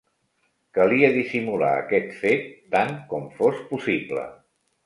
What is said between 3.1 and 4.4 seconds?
com fos possible.